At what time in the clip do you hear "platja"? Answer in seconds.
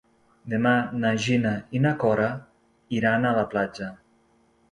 3.55-3.93